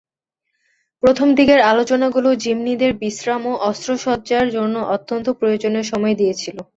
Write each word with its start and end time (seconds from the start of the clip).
প্রথম 1.03 1.27
দিকের 1.37 1.59
আলোচনাগুলো 1.71 2.29
জিম্মিদের 2.43 2.91
বিশ্রাম 3.01 3.41
ও 3.47 3.63
অস্ত্রসজ্জার 3.69 4.45
জন্য 4.55 4.75
অত্যন্ত 4.95 5.27
প্রয়োজনীয় 5.39 5.85
সময় 5.91 6.15
দিয়েছিল। 6.19 6.57